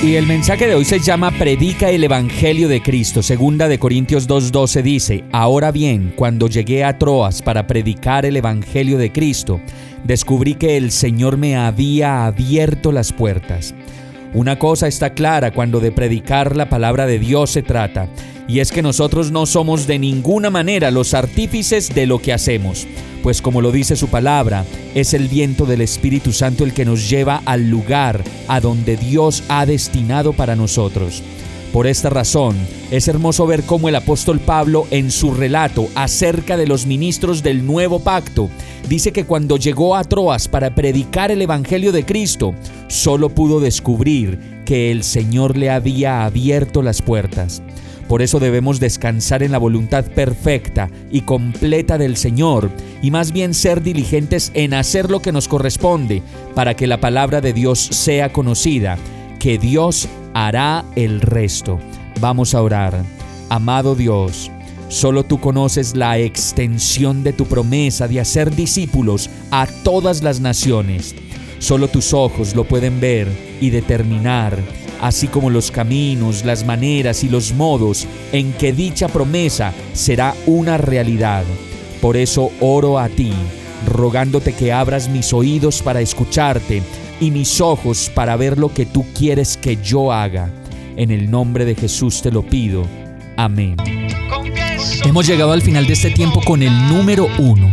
[0.00, 3.20] Y el mensaje de hoy se llama Predica el Evangelio de Cristo.
[3.20, 8.96] Segunda de Corintios 2.12 dice, Ahora bien, cuando llegué a Troas para predicar el Evangelio
[8.96, 9.60] de Cristo,
[10.04, 13.74] descubrí que el Señor me había abierto las puertas.
[14.34, 18.08] Una cosa está clara cuando de predicar la palabra de Dios se trata,
[18.48, 22.86] y es que nosotros no somos de ninguna manera los artífices de lo que hacemos,
[23.22, 27.10] pues como lo dice su palabra, es el viento del Espíritu Santo el que nos
[27.10, 31.22] lleva al lugar a donde Dios ha destinado para nosotros.
[31.72, 32.56] Por esta razón,
[32.90, 37.66] es hermoso ver cómo el apóstol Pablo en su relato acerca de los ministros del
[37.66, 38.48] nuevo pacto
[38.88, 42.54] dice que cuando llegó a Troas para predicar el Evangelio de Cristo,
[42.88, 47.62] solo pudo descubrir que el Señor le había abierto las puertas.
[48.08, 52.70] Por eso debemos descansar en la voluntad perfecta y completa del Señor
[53.02, 56.22] y más bien ser diligentes en hacer lo que nos corresponde
[56.54, 58.96] para que la palabra de Dios sea conocida,
[59.38, 61.78] que Dios hará el resto.
[62.18, 63.04] Vamos a orar.
[63.50, 64.50] Amado Dios,
[64.88, 71.14] solo tú conoces la extensión de tu promesa de hacer discípulos a todas las naciones.
[71.58, 73.28] Solo tus ojos lo pueden ver
[73.60, 74.58] y determinar
[75.00, 80.78] así como los caminos, las maneras y los modos en que dicha promesa será una
[80.78, 81.44] realidad.
[82.00, 83.32] Por eso oro a ti,
[83.86, 86.82] rogándote que abras mis oídos para escucharte
[87.20, 90.50] y mis ojos para ver lo que tú quieres que yo haga.
[90.96, 92.84] En el nombre de Jesús te lo pido.
[93.36, 93.76] Amén.
[95.04, 97.72] Hemos llegado al final de este tiempo con el número uno.